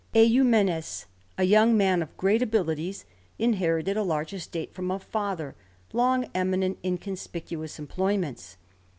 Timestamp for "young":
1.43-1.77